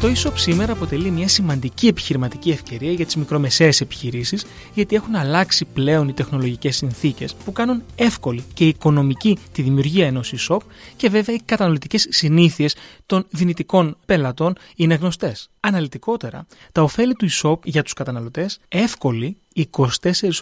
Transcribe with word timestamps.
Το 0.00 0.08
e 0.08 0.32
σήμερα 0.34 0.72
αποτελεί 0.72 1.10
μια 1.10 1.28
σημαντική 1.28 1.86
επιχειρηματική 1.86 2.50
ευκαιρία 2.50 2.92
για 2.92 3.04
τις 3.04 3.16
μικρομεσαίες 3.16 3.80
επιχειρήσεις, 3.80 4.44
γιατί 4.74 4.96
έχουν 4.96 5.14
αλλάξει 5.14 5.64
πλέον 5.64 6.08
οι 6.08 6.12
τεχνολογικές 6.12 6.76
συνθήκες 6.76 7.34
που 7.34 7.52
κάνουν 7.52 7.82
εύκολη 7.96 8.44
και 8.54 8.66
οικονομική 8.66 9.38
τη 9.52 9.62
δημιουργία 9.62 10.06
ενός 10.06 10.34
e-shop 10.36 10.58
και 10.96 11.08
βέβαια 11.08 11.34
οι 11.34 11.40
καταναλωτικές 11.44 12.06
συνήθειες 12.10 12.76
των 13.06 13.26
δυνητικών 13.30 13.96
πελατών 14.06 14.56
είναι 14.76 14.94
γνωστές. 14.94 15.50
Αναλυτικότερα, 15.60 16.46
τα 16.72 16.82
ωφέλη 16.82 17.14
του 17.14 17.28
e-shop 17.30 17.58
για 17.64 17.82
τους 17.82 17.92
καταναλωτές, 17.92 18.58
εύκολη 18.68 19.36
24 19.56 19.88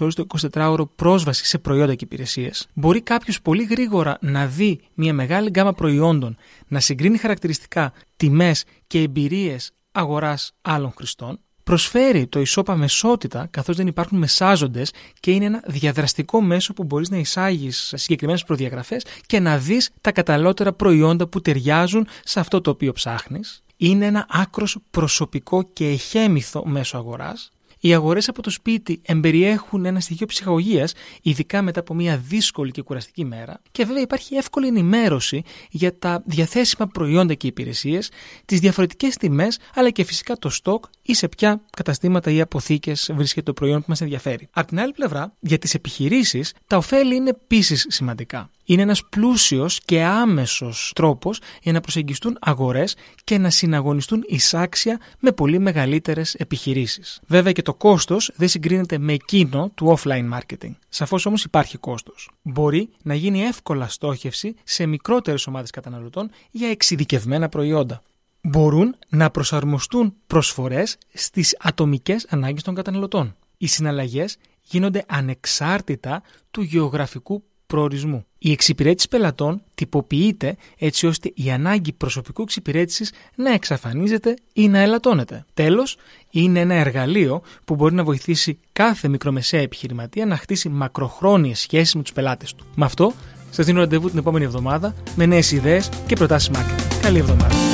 ώρες 0.00 0.14
το 0.14 0.26
24ωρο 0.52 0.84
πρόσβαση 0.96 1.46
σε 1.46 1.58
προϊόντα 1.58 1.94
και 1.94 2.04
υπηρεσίες, 2.04 2.66
μπορεί 2.74 3.00
κάποιος 3.00 3.40
πολύ 3.42 3.64
γρήγορα 3.64 4.18
να 4.20 4.46
δει 4.46 4.80
μια 4.94 5.14
μεγάλη 5.14 5.48
γκάμα 5.50 5.72
προϊόντων, 5.72 6.36
να 6.68 6.80
συγκρίνει 6.80 7.18
χαρακτηριστικά, 7.18 7.92
τιμές 8.16 8.64
και 8.86 8.98
εμπειρίες 8.98 9.70
αγοράς 9.92 10.52
άλλων 10.62 10.92
χρηστών, 10.96 11.38
προσφέρει 11.64 12.26
το 12.26 12.42
e-shop 12.46 12.62
αμεσότητα 12.66 13.46
καθώς 13.50 13.76
δεν 13.76 13.86
υπάρχουν 13.86 14.18
μεσάζοντες 14.18 14.92
και 15.20 15.30
είναι 15.30 15.44
ένα 15.44 15.62
διαδραστικό 15.66 16.40
μέσο 16.40 16.72
που 16.72 16.84
μπορείς 16.84 17.10
να 17.10 17.16
εισάγεις 17.16 17.92
συγκεκριμένες 17.96 18.44
προδιαγραφές 18.44 19.04
και 19.26 19.40
να 19.40 19.58
δεις 19.58 19.90
τα 20.00 20.12
καταλληλότερα 20.12 20.72
προϊόντα 20.72 21.26
που 21.26 21.40
ταιριάζουν 21.40 22.06
σε 22.24 22.40
αυτό 22.40 22.60
το 22.60 22.70
οποίο 22.70 22.92
ψάχνεις. 22.92 23.62
Είναι 23.76 24.06
ένα 24.06 24.26
άκρος 24.28 24.76
προσωπικό 24.90 25.62
και 25.72 25.88
εχέμηθο 25.88 26.66
μέσο 26.66 26.96
αγοράς 26.96 27.50
οι 27.84 27.94
αγορές 27.94 28.28
από 28.28 28.42
το 28.42 28.50
σπίτι 28.50 29.00
εμπεριέχουν 29.02 29.84
ένα 29.84 30.00
στοιχείο 30.00 30.26
ψυχαγωγίας, 30.26 30.92
ειδικά 31.22 31.62
μετά 31.62 31.80
από 31.80 31.94
μια 31.94 32.16
δύσκολη 32.16 32.70
και 32.70 32.82
κουραστική 32.82 33.24
μέρα. 33.24 33.60
Και 33.70 33.84
βέβαια 33.84 34.02
υπάρχει 34.02 34.34
εύκολη 34.34 34.66
ενημέρωση 34.66 35.42
για 35.70 35.98
τα 35.98 36.22
διαθέσιμα 36.26 36.86
προϊόντα 36.86 37.34
και 37.34 37.46
υπηρεσίες, 37.46 38.10
τις 38.44 38.60
διαφορετικές 38.60 39.16
τιμές, 39.16 39.58
αλλά 39.74 39.90
και 39.90 40.04
φυσικά 40.04 40.36
το 40.36 40.48
στόκ 40.48 40.84
ή 41.02 41.14
σε 41.14 41.28
ποια 41.28 41.60
καταστήματα 41.76 42.30
ή 42.30 42.40
αποθήκες 42.40 43.10
βρίσκεται 43.14 43.46
το 43.46 43.52
προϊόν 43.52 43.78
που 43.78 43.86
μας 43.88 44.00
ενδιαφέρει. 44.00 44.48
Απ' 44.52 44.66
την 44.66 44.80
άλλη 44.80 44.92
πλευρά, 44.92 45.34
για 45.40 45.58
τις 45.58 45.74
επιχειρήσεις, 45.74 46.54
τα 46.66 46.76
ωφέλη 46.76 47.14
είναι 47.14 47.30
επίσης 47.30 47.86
σημαντικά 47.88 48.50
είναι 48.64 48.82
ένας 48.82 49.04
πλούσιος 49.04 49.80
και 49.84 50.02
άμεσος 50.02 50.92
τρόπος 50.94 51.40
για 51.62 51.72
να 51.72 51.80
προσεγγιστούν 51.80 52.36
αγορές 52.40 52.96
και 53.24 53.38
να 53.38 53.50
συναγωνιστούν 53.50 54.24
εισάξια 54.26 55.00
με 55.18 55.32
πολύ 55.32 55.58
μεγαλύτερες 55.58 56.34
επιχειρήσεις. 56.34 57.20
Βέβαια 57.26 57.52
και 57.52 57.62
το 57.62 57.74
κόστος 57.74 58.30
δεν 58.36 58.48
συγκρίνεται 58.48 58.98
με 58.98 59.12
εκείνο 59.12 59.70
του 59.74 59.98
offline 59.98 60.32
marketing. 60.32 60.74
Σαφώς 60.88 61.26
όμως 61.26 61.44
υπάρχει 61.44 61.78
κόστος. 61.78 62.30
Μπορεί 62.42 62.88
να 63.02 63.14
γίνει 63.14 63.42
εύκολα 63.42 63.88
στόχευση 63.88 64.54
σε 64.64 64.86
μικρότερες 64.86 65.46
ομάδες 65.46 65.70
καταναλωτών 65.70 66.30
για 66.50 66.68
εξειδικευμένα 66.68 67.48
προϊόντα. 67.48 68.02
Μπορούν 68.42 68.96
να 69.08 69.30
προσαρμοστούν 69.30 70.14
προσφορές 70.26 70.96
στις 71.12 71.56
ατομικές 71.60 72.26
ανάγκες 72.28 72.62
των 72.62 72.74
καταναλωτών. 72.74 73.36
Οι 73.56 73.66
συναλλαγές 73.66 74.36
γίνονται 74.62 75.04
ανεξάρτητα 75.08 76.22
του 76.50 76.62
γεωγραφικού 76.62 77.44
προορισμού. 77.66 78.24
Η 78.38 78.50
εξυπηρέτηση 78.52 79.08
πελατών 79.08 79.62
τυποποιείται 79.74 80.56
έτσι 80.78 81.06
ώστε 81.06 81.32
η 81.34 81.50
ανάγκη 81.50 81.92
προσωπικού 81.92 82.42
εξυπηρέτησης 82.42 83.12
να 83.34 83.52
εξαφανίζεται 83.52 84.36
ή 84.52 84.68
να 84.68 84.78
ελαττώνεται. 84.78 85.44
Τέλος, 85.54 85.96
είναι 86.30 86.60
ένα 86.60 86.74
εργαλείο 86.74 87.42
που 87.64 87.74
μπορεί 87.74 87.94
να 87.94 88.04
βοηθήσει 88.04 88.58
κάθε 88.72 89.08
μικρομεσαία 89.08 89.60
επιχειρηματία 89.60 90.26
να 90.26 90.36
χτίσει 90.36 90.68
μακροχρόνιες 90.68 91.58
σχέσεις 91.58 91.94
με 91.94 92.02
τους 92.02 92.12
πελάτες 92.12 92.54
του. 92.54 92.66
Με 92.74 92.84
αυτό, 92.84 93.12
σας 93.50 93.66
δίνω 93.66 93.80
ραντεβού 93.80 94.08
την 94.08 94.18
επόμενη 94.18 94.44
εβδομάδα 94.44 94.94
με 95.16 95.26
νέες 95.26 95.52
ιδέες 95.52 95.88
και 96.06 96.14
προτάσεις 96.14 96.50
marketing. 96.54 96.98
Καλή 97.02 97.18
εβδομάδα. 97.18 97.73